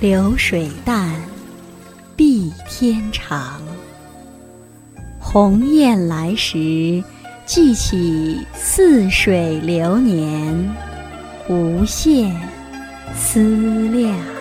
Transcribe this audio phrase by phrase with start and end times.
[0.00, 1.14] 流水淡，
[2.16, 3.62] 碧天长。
[5.18, 7.02] 鸿雁来时，
[7.46, 10.76] 记起似水流年，
[11.48, 12.36] 无限
[13.16, 14.33] 思量。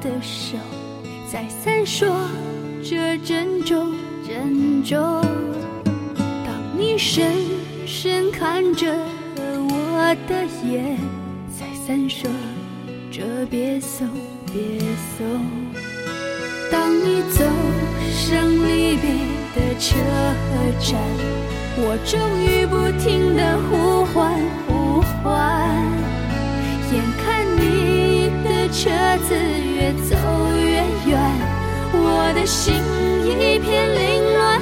[0.00, 0.56] 的手
[1.30, 2.08] 再三说
[2.82, 3.92] 着珍重
[4.26, 4.98] 珍重，
[6.44, 7.30] 当你深
[7.86, 8.90] 深看着
[9.36, 10.96] 我的眼，
[11.50, 12.30] 再三说
[13.10, 14.08] 着别送
[14.46, 14.80] 别
[15.18, 15.26] 送。
[16.72, 17.44] 当你走
[18.10, 19.10] 上离别
[19.54, 19.96] 的车
[20.80, 20.98] 站，
[21.76, 25.68] 我终于不停的呼唤呼唤，
[26.90, 28.88] 眼看你的车
[29.28, 29.79] 子。
[32.22, 32.74] 我的心
[33.24, 34.59] 一片凌乱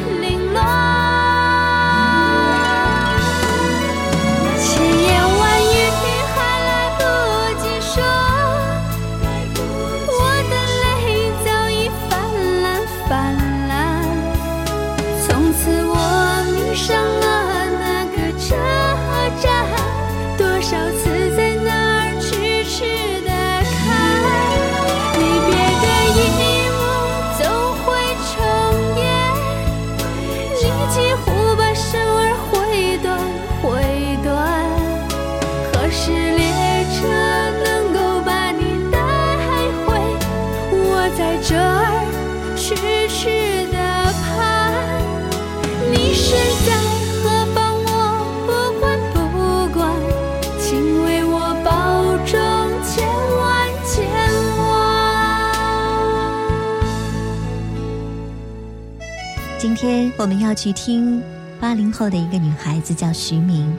[59.79, 61.23] 天我们要去听
[61.61, 63.73] 八零后的一个女孩子，叫徐明，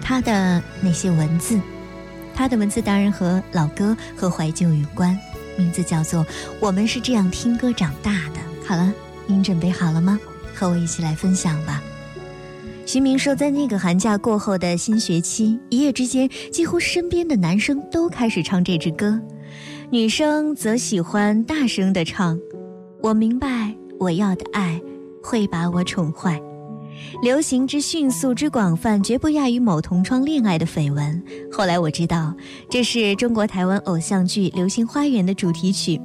[0.00, 1.60] 她的那些文字，
[2.34, 5.14] 她的文字当然和老歌和怀旧有关，
[5.58, 6.24] 名字叫做
[6.58, 8.40] 《我们是这样听歌长大的》。
[8.66, 8.90] 好了，
[9.26, 10.18] 您准备好了吗？
[10.54, 11.82] 和我一起来分享吧。
[12.86, 19.20] 徐明说，在那个寒假过后的新学期，一夜之间，几乎身边的男生都开始唱这支歌，
[19.90, 22.40] 女生则喜欢大声的唱
[23.02, 24.80] ：“我明白我要的爱。”
[25.22, 26.40] 会把我宠坏，
[27.22, 31.22] 流行之迅速之广泛，绝不亚于某同窗恋爱的绯闻。
[31.50, 32.34] 后来我知道，
[32.68, 36.00] 这是中国台湾偶像剧《流星花园》的主题曲。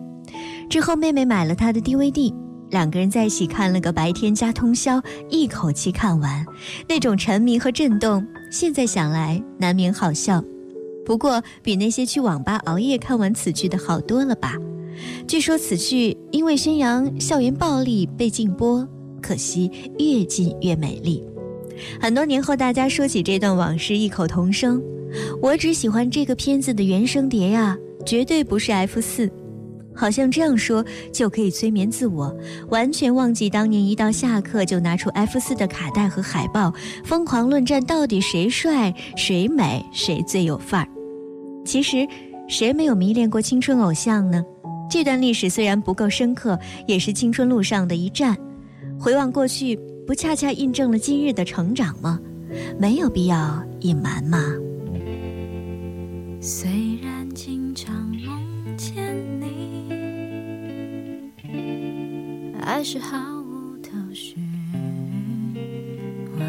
[0.70, 2.34] 之后妹妹买了他的 DVD，
[2.70, 6.46] 两个人在一起看了个白天加通宵，一口气看完。
[6.88, 10.44] 那种沉迷和震动，现在想来难免好笑，
[11.06, 14.56] 不过比那些去网吧熬夜看完此剧的好多了吧？
[15.28, 18.88] 据说此剧因为宣扬校园暴力被禁播。
[19.22, 21.24] 可惜越近越美丽。
[22.02, 24.82] 很多年后，大家说起这段往事，异口同声
[25.42, 29.30] ：“我只喜欢这个片子的原声碟呀，绝对不是 F 四。”
[29.96, 32.32] 好像这样说就可以催眠自我，
[32.70, 36.72] 完全忘记当年一到下课就拿出 F 四的卡带和海报，
[37.04, 40.88] 疯狂论战到底谁帅、谁美、谁最有范儿。
[41.66, 42.08] 其实，
[42.48, 44.46] 谁没有迷恋过青春偶像呢？
[44.88, 48.38] 这段历史虽然不够深刻，也是青春路上的一站。
[49.00, 52.20] 回望过去，不恰恰印证了今日的成长吗？
[52.80, 54.40] 没有必要隐瞒吗？
[56.40, 56.70] 虽
[57.02, 57.94] 然经常
[58.26, 59.92] 梦见你，
[62.62, 64.36] 还是毫无头绪。
[66.40, 66.46] 外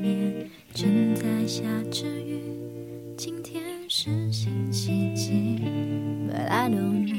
[0.00, 2.40] 面正在下着雨，
[3.16, 5.60] 今天是星期几
[6.28, 7.09] ？But I don't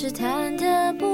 [0.00, 1.07] 是忐忑不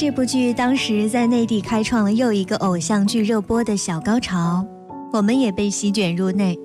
[0.00, 4.64] 这部剧当时在内地开创了又一个偶像剧热播的小高潮，
[5.12, 6.58] 我们也被席卷入内。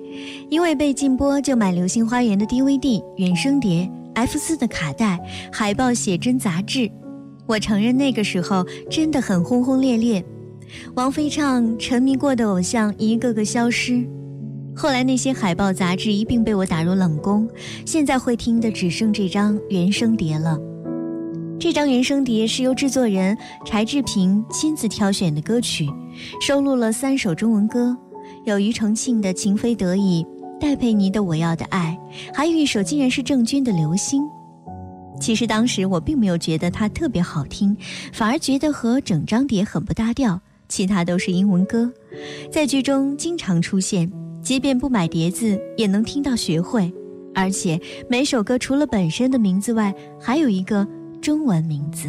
[0.48, 5.20] 因为被禁播，就买《流星花园》的 DVD、原声碟、F 四的卡带、
[5.52, 6.90] 海报、写真杂志。
[7.44, 10.24] 我承认那个时候真的很轰轰烈烈。
[10.94, 14.02] 王菲唱沉迷过的偶像一个个消失，
[14.74, 17.46] 后来那些海报杂志一并被我打入冷宫，
[17.84, 20.58] 现在会听的只剩这张原声碟了。
[21.58, 25.88] 这张原声碟是由制作人柴智屏亲自挑选的歌曲，
[26.40, 27.96] 收录了三首中文歌，
[28.44, 30.22] 有庾澄庆的《情非得已》，
[30.60, 31.98] 戴佩妮的《我要的爱》，
[32.34, 34.22] 还有一首竟然是郑钧的《流星》。
[35.18, 37.74] 其实当时我并没有觉得它特别好听，
[38.12, 40.38] 反而觉得和整张碟很不搭调，
[40.68, 41.90] 其他都是英文歌，
[42.52, 46.92] 在剧中经常出现，即便不买碟子也能听到学会，
[47.34, 47.80] 而且
[48.10, 50.86] 每首歌除了本身的名字外，还有一个。
[51.26, 52.06] 中文名字。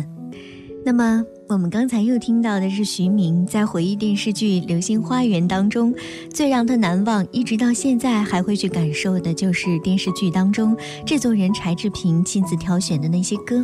[0.86, 5.91] 那么，我们刚才又听到的是徐明在回忆电视剧《流星花园》当中
[6.31, 13.63] 最让他难忘，一直到现在还会去感受的，就是电视剧当中制作人柴智屏亲自挑选的那些歌。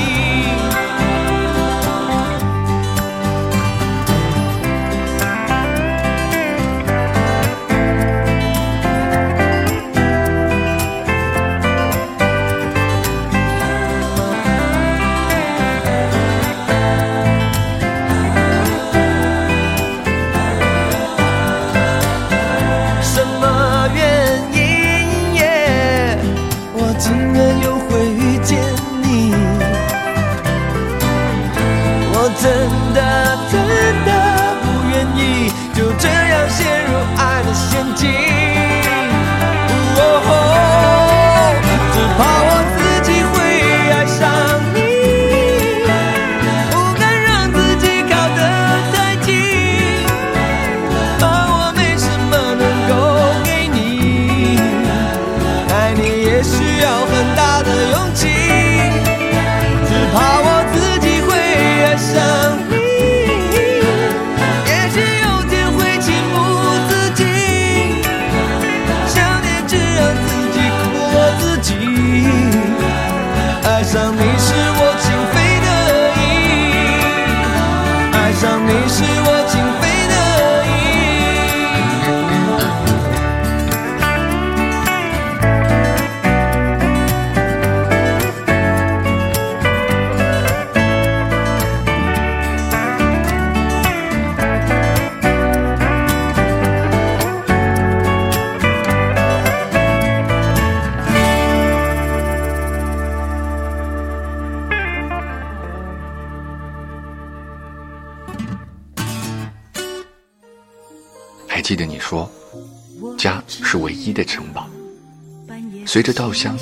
[115.91, 116.57] 随着稻香，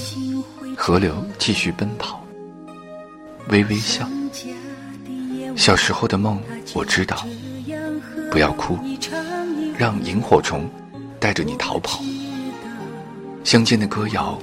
[0.75, 2.25] 河流继续奔跑，
[3.49, 4.09] 微微笑。
[5.55, 6.41] 小时候的梦，
[6.73, 7.23] 我知道，
[8.31, 8.79] 不要哭，
[9.77, 10.67] 让萤火虫
[11.19, 12.01] 带着你逃跑。
[13.43, 14.35] 乡间的歌谣，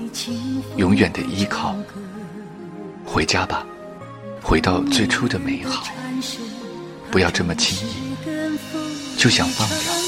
[0.77, 1.75] 永远的依靠。
[3.05, 3.67] 回家吧，
[4.41, 5.83] 回到最初的美好。
[7.11, 8.17] 不要这么轻易，
[9.19, 10.06] 就想放掉。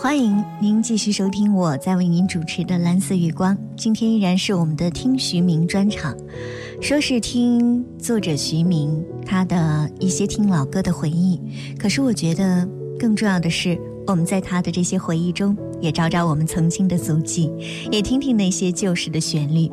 [0.00, 3.52] 欢迎您继续收听我在为您主持的《蓝色月光》。
[3.76, 6.16] 今天依然是我们的听徐明专场，
[6.80, 11.40] 说是听作者徐明他的一些听老歌的回忆，
[11.76, 12.64] 可是我觉得
[12.96, 13.76] 更重要的是，
[14.06, 17.52] 我们在他的这些回忆中也找找我们曾经的足迹，
[17.90, 19.68] 也听听那些旧时的旋律。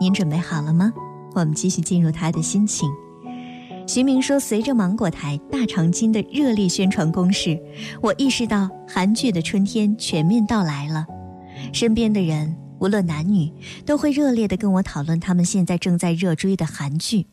[0.00, 0.90] 您准备好了吗？
[1.34, 2.88] 我们继续进入他的心情。
[3.86, 7.58] 徐明说：“随着芒果台大长今的热烈宣传攻势，
[8.00, 11.06] 我意识到韩剧的春天全面到来了。
[11.72, 13.52] 身边的人，无论男女，
[13.84, 17.26] 都会热烈地跟我讨论他们现在正在热追的韩剧。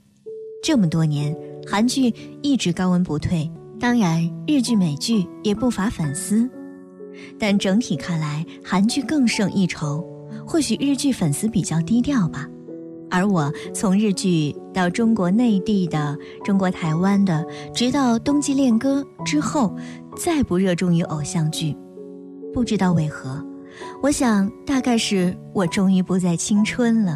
[0.61, 6.49] 这么多年，韩剧一直高温不退，当然日剧、美剧也不乏粉丝，
[7.39, 10.05] 但整体看来，韩剧更胜一筹。
[10.45, 12.45] 或许日剧粉丝比较低调吧。”
[13.11, 19.75] 而我从日剧到中国内地的、中国台湾的，直到冬季恋歌之后，
[20.15, 21.75] 再不热衷于偶像剧。
[22.53, 23.45] 不知道为何，
[24.01, 27.15] 我想大概是我终于不再青春了。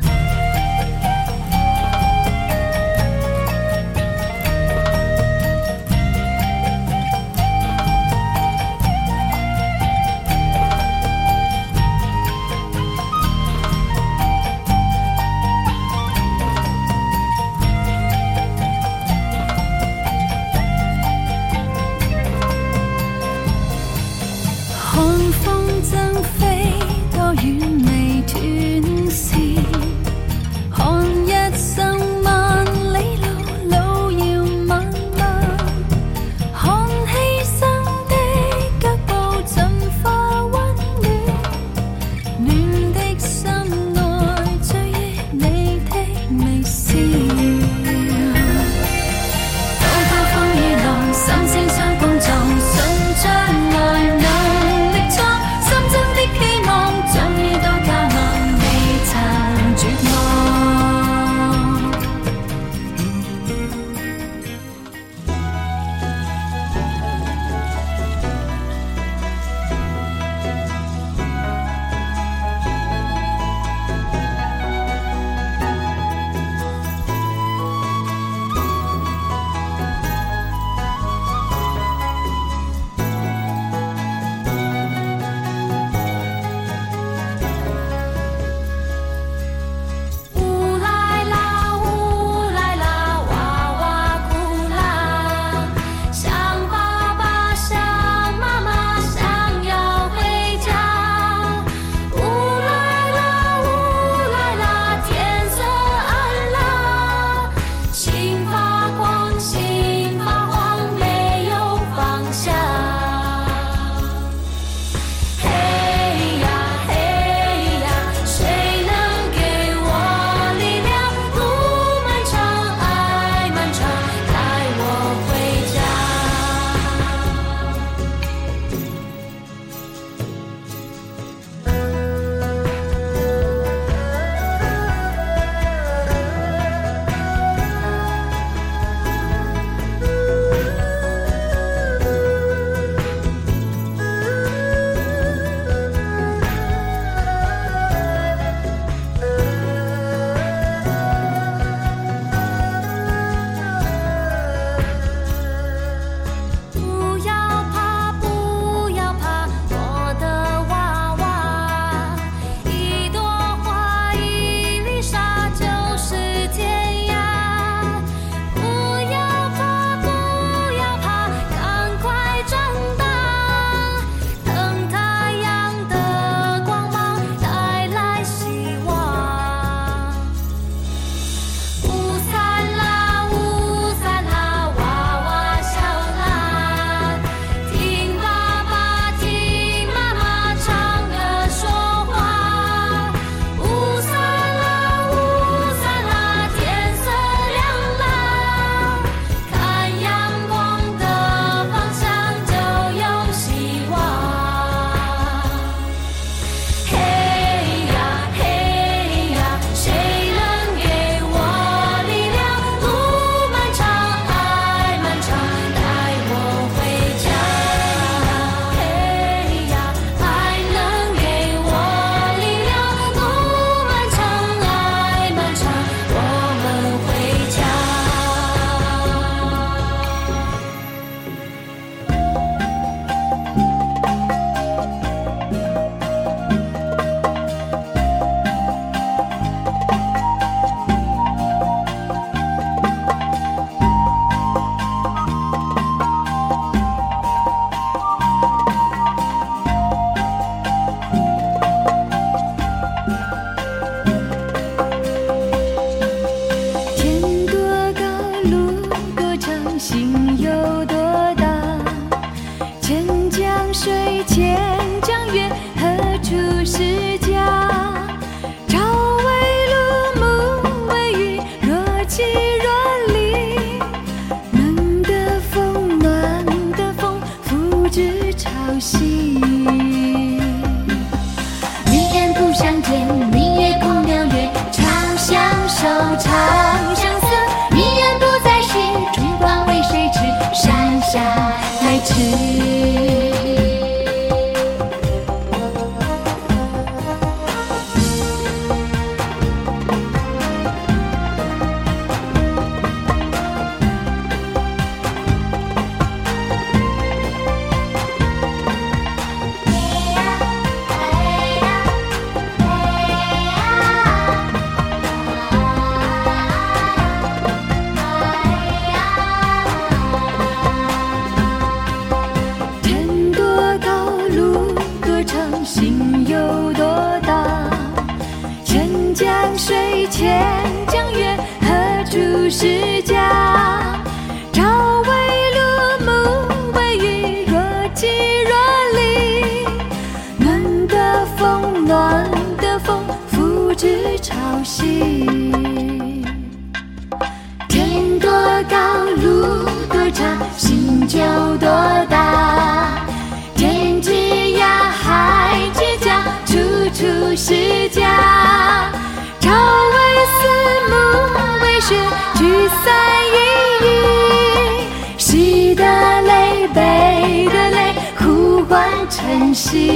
[369.55, 369.87] 成喜。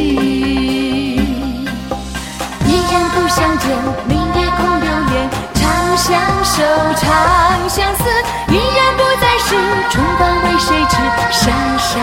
[2.65, 3.69] 一人不相见，
[4.07, 5.61] 明月空流连，长
[5.97, 6.63] 相守，
[6.95, 8.03] 长相思。
[8.47, 9.55] 一人不在时，
[9.89, 10.95] 春光为谁痴？
[11.29, 11.99] 傻傻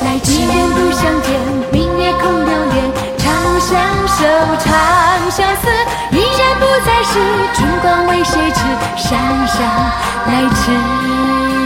[0.00, 0.32] 来迟。
[0.32, 1.38] 一人不相见，
[1.72, 3.26] 明月空流连，长
[3.60, 4.24] 相守，
[4.58, 5.70] 长相思。
[6.10, 7.20] 一人不在时，
[7.54, 8.60] 春光为谁痴？
[8.96, 9.62] 傻傻
[10.26, 11.57] 来迟。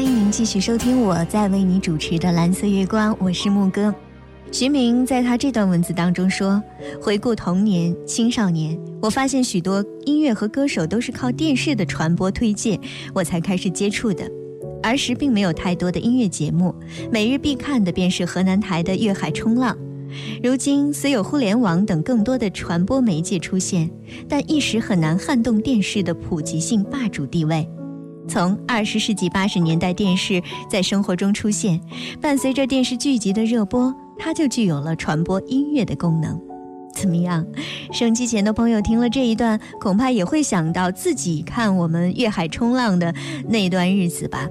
[0.00, 3.94] 欢迎您继续收听我在为你主持的蓝色月光，我是牧歌。
[4.50, 6.58] 徐明在他这段文字当中说
[6.98, 12.80] ：“回顾童年、青少年，我发现许多音乐和歌手都是靠电视的传播推荐，
[13.12, 14.26] 我才开始接触的。
[14.82, 16.74] 儿时并没有太多的音乐节目，
[17.12, 19.76] 每日必看的便是河南台的《粤海冲浪》。
[20.42, 23.90] 如今虽有互联网等更多的传播媒介出现，
[24.26, 27.68] 但一时很难撼动电视的普及性霸主地位。”
[28.30, 31.80] 从二十世纪八十年代电视在生活中出现，
[32.20, 36.40] 伴随着电视剧集的热播，它就具有了传播音乐的功能。
[36.94, 37.44] 怎么样？
[37.92, 43.12] 收机前的朋友听了这一段，恐怕也会想到自己看我们粤海冲浪的
[43.48, 44.48] 那段日子吧。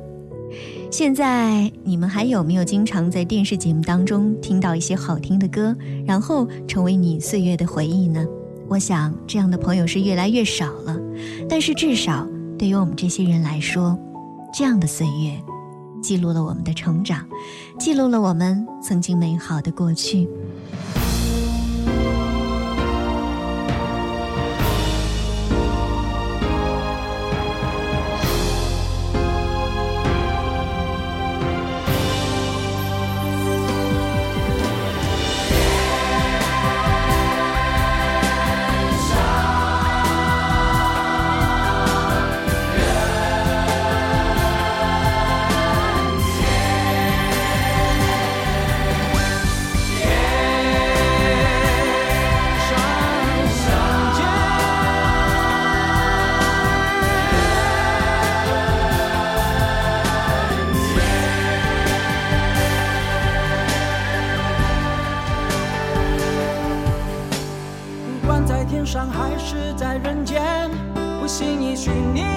[0.91, 5.73] 现在你们还有没有经常在电视节目当中听到一些好听的歌，
[6.05, 8.25] 然后成为你岁月的回忆呢？
[8.67, 10.99] 我想这样的朋友是越来越少了，
[11.47, 12.27] 但是至少。
[12.60, 13.98] 对于我们这些人来说，
[14.54, 15.41] 这样的岁月，
[16.04, 17.26] 记录了我们的成长，
[17.80, 20.28] 记录了我们曾经美好的过去。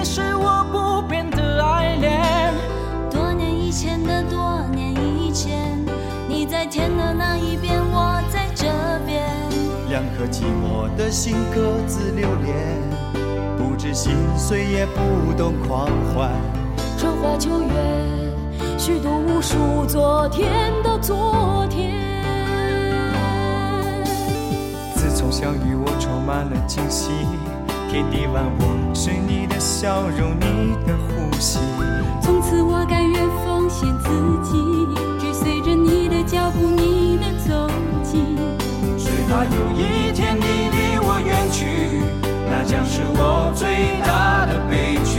[0.03, 2.53] 你是我不变的爱恋。
[3.09, 5.79] 多年以前的多年以前，
[6.27, 8.65] 你在天的那一边，我在这
[9.05, 9.23] 边。
[9.87, 12.53] 两颗寂寞的心各自流连，
[13.57, 16.29] 不知心碎也不懂狂欢。
[16.97, 21.93] 春花秋月，虚度无数昨天的昨天。
[24.95, 27.09] 自从相遇，我充满了惊喜，
[27.93, 31.59] 天地万物是你的笑容，你的呼吸。
[32.23, 34.09] 从此我甘愿奉献自
[34.41, 34.57] 己，
[35.19, 37.69] 追随着你的脚步，你的踪
[38.01, 38.17] 迹。
[38.97, 40.41] 最怕有一天你
[40.73, 42.01] 离我远去，
[42.49, 45.12] 那将是我最大的悲剧。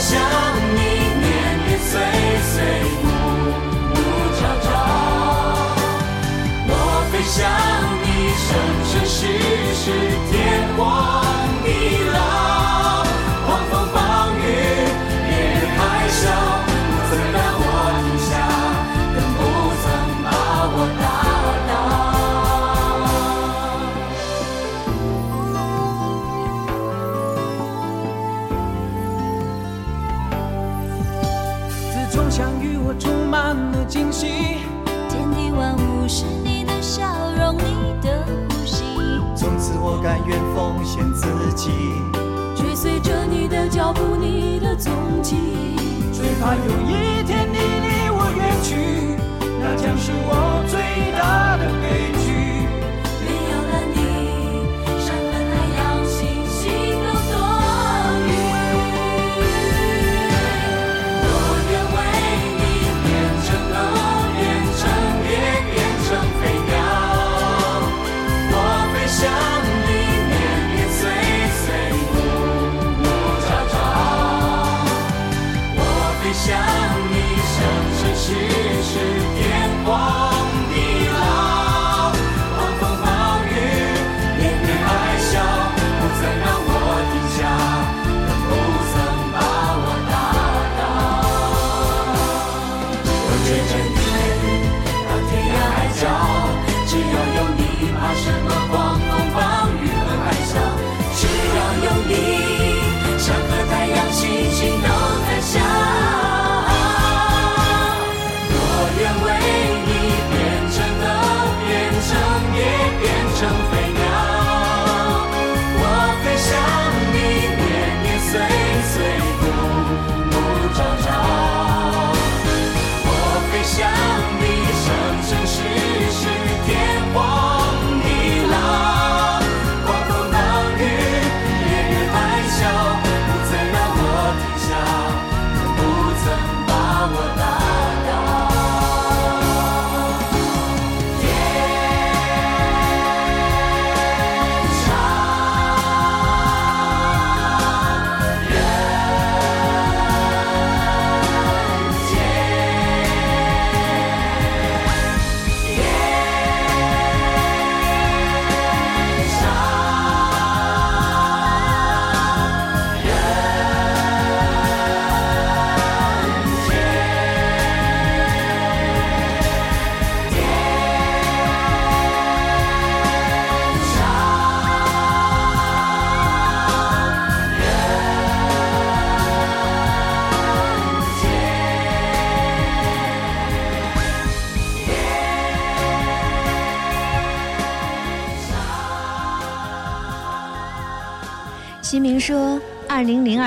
[0.00, 0.16] 想
[0.76, 0.97] 你。
[39.98, 41.70] 我甘愿奉献自己，
[42.54, 45.34] 追随着你的脚步，你的踪迹。
[46.12, 49.18] 最怕有一天你离我远去，
[49.60, 50.78] 那将是我最
[51.18, 52.07] 大的悲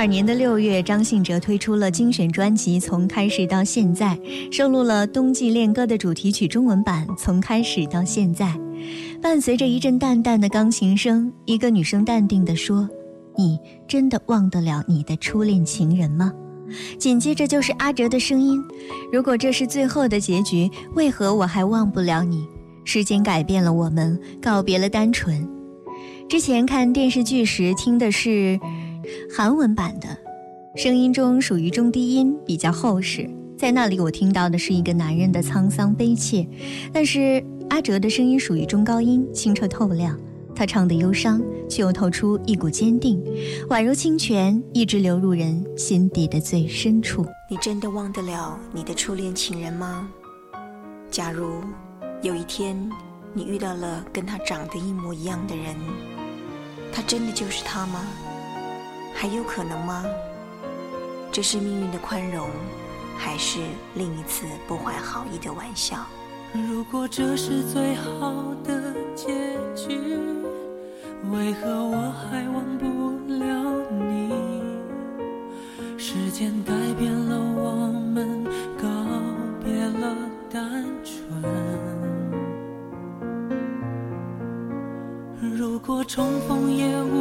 [0.01, 4.17] 二年的六月，张信哲推出了精选专辑《从开始到现在》，
[4.51, 8.47] 收录了《冬季恋歌》的主题曲中文版《从开始到现在》。
[9.21, 12.89] 伴随着一阵淡淡的钢琴声，一个女生淡定地说
[13.37, 16.33] ：“你真的忘得了你的初恋情人吗？”
[16.97, 18.59] 紧接着就是阿哲的声音
[19.13, 22.43] ：“如果这是最后的结局，为何我还忘不了你？
[22.85, 25.47] 时间改变了我们，告别了单纯。”
[26.27, 28.57] 之前看电视剧时听的是
[29.35, 30.07] 韩文版的，
[30.75, 33.29] 声音中属于中低音，比较厚实。
[33.57, 36.47] 在那里我听到的是一个男人的沧桑悲切，
[36.91, 40.17] 但是阿哲的声音属于中高音，清澈透亮。
[40.53, 43.23] 他唱的忧伤，却又透出一股坚定，
[43.69, 47.25] 宛如清泉，一直流入人心底的最深处。
[47.49, 50.07] 你真的忘得了你的初恋情人吗？
[51.09, 51.51] 假如
[52.21, 52.77] 有一天
[53.33, 55.75] 你遇到了跟他长得一模一样的人，
[56.91, 58.05] 他真的就是他吗？
[59.13, 60.03] 还有可能吗？
[61.31, 62.49] 这是命运的宽容，
[63.17, 63.59] 还是
[63.95, 65.97] 另一次不怀好意的玩笑？
[66.53, 68.33] 如果这是最好
[68.65, 69.97] 的结局，
[71.31, 72.85] 为何我还忘不
[73.33, 73.45] 了
[73.89, 74.33] 你？
[75.97, 78.43] 时间改变了我们，
[78.77, 78.87] 告
[79.63, 80.13] 别了
[80.49, 81.41] 单纯。
[85.55, 87.20] 如果重逢也无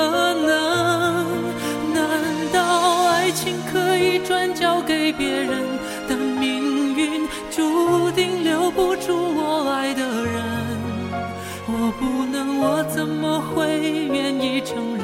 [0.00, 0.48] 可能。
[1.92, 2.00] 难
[2.52, 2.58] 道
[3.08, 5.50] 爱情可以转交给别人？
[6.08, 10.42] 但命运注定留不住我爱的人。
[11.66, 13.78] 我不能，我怎么会
[14.10, 14.99] 愿意承认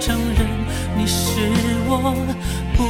[0.00, 0.48] 承认
[0.96, 1.28] 你是
[1.86, 2.14] 我
[2.74, 2.89] 不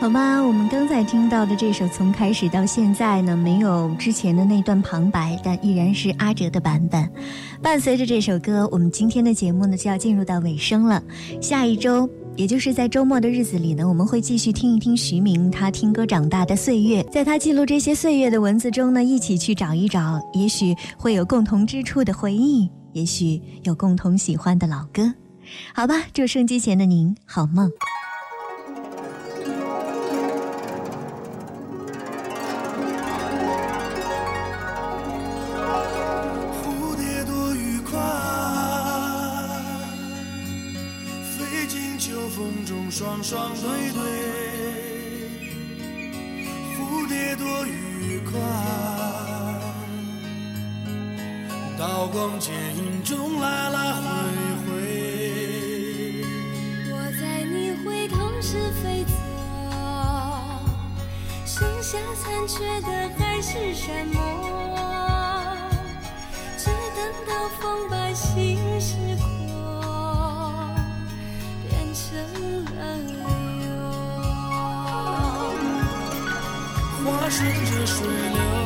[0.00, 7.06] 好吧，我们刚才听到的这首《从开始到现在》呢，没有之前的那段旁白，但依然是阿哲的版本。
[7.60, 11.02] 伴随着这首歌，我们今天的节目呢就要进入到尾声了。
[11.38, 25.12] 下一周，也就是在周末的日子里呢，我们会继续听一听徐明他听歌长大的岁月，在他记录这些岁月的文字中呢，一起去找一找，也许会有共同之处的回忆，也许有共同喜欢的老歌。
[25.74, 27.70] 好吧，祝收机前的您好梦。
[62.50, 64.16] 雪的海誓山盟
[66.58, 68.96] 只等到风把心事
[69.54, 70.64] 过
[71.68, 72.04] 变成
[72.74, 73.62] 了流
[77.04, 78.59] 我顺着水流